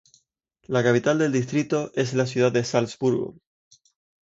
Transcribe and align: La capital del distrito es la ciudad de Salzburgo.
La 0.63 0.81
capital 0.83 1.19
del 1.19 1.31
distrito 1.31 1.91
es 1.93 2.15
la 2.15 2.25
ciudad 2.25 2.51
de 2.51 2.63
Salzburgo. 2.63 3.35